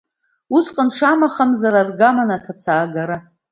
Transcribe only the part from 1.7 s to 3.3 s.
аргаман аҭацаагара.